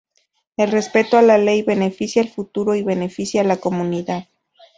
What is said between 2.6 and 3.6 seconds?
y beneficia a la